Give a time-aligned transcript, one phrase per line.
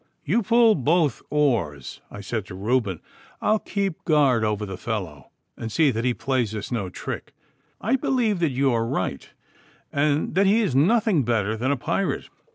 [0.25, 3.01] 'You pull both oars,' I said to Reuben;
[3.39, 7.35] 'I'll keep guard over the fellow and see that he plays us no trick.
[7.79, 9.29] I believe that you are right,
[9.93, 12.31] and that he is nothing better than a pirate.